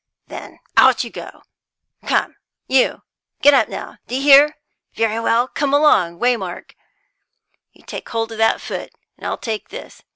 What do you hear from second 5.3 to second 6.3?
come along,